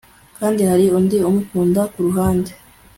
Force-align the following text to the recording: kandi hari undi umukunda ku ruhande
kandi 0.37 0.61
hari 0.69 0.85
undi 0.97 1.17
umukunda 1.29 1.81
ku 1.91 1.99
ruhande 2.05 2.51